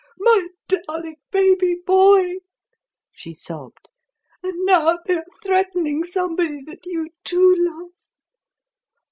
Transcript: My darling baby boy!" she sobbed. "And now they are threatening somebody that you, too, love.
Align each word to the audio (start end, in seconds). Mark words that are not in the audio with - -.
My 0.17 0.47
darling 0.67 1.17
baby 1.29 1.75
boy!" 1.85 2.37
she 3.11 3.35
sobbed. 3.35 3.87
"And 4.41 4.65
now 4.65 4.97
they 5.05 5.17
are 5.17 5.25
threatening 5.43 6.05
somebody 6.05 6.63
that 6.63 6.87
you, 6.87 7.09
too, 7.23 7.55
love. 7.59 7.91